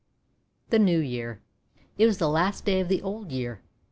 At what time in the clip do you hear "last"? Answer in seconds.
2.27-2.65